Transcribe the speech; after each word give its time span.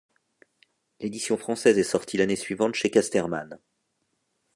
L'édition 0.99 1.37
française 1.37 1.77
est 1.77 1.83
sortie 1.83 2.17
l'année 2.17 2.35
suivante 2.35 2.73
chez 2.73 2.89
Casterman. 2.89 3.59